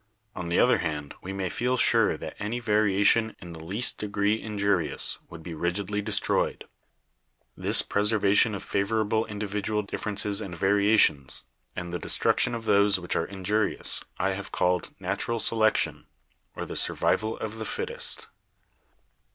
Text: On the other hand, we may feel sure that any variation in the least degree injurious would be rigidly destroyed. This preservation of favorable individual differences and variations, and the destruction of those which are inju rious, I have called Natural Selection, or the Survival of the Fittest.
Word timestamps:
On 0.35 0.49
the 0.49 0.57
other 0.57 0.79
hand, 0.79 1.13
we 1.21 1.31
may 1.31 1.47
feel 1.47 1.77
sure 1.77 2.17
that 2.17 2.33
any 2.39 2.59
variation 2.59 3.35
in 3.39 3.53
the 3.53 3.63
least 3.63 3.99
degree 3.99 4.41
injurious 4.41 5.19
would 5.29 5.43
be 5.43 5.53
rigidly 5.53 6.01
destroyed. 6.01 6.63
This 7.55 7.83
preservation 7.83 8.55
of 8.55 8.63
favorable 8.63 9.27
individual 9.27 9.83
differences 9.83 10.41
and 10.41 10.57
variations, 10.57 11.43
and 11.75 11.93
the 11.93 11.99
destruction 11.99 12.55
of 12.55 12.65
those 12.65 12.99
which 12.99 13.15
are 13.15 13.27
inju 13.27 13.77
rious, 13.77 14.03
I 14.17 14.31
have 14.31 14.51
called 14.51 14.89
Natural 14.99 15.39
Selection, 15.39 16.07
or 16.55 16.65
the 16.65 16.75
Survival 16.75 17.37
of 17.37 17.59
the 17.59 17.65
Fittest. 17.65 18.25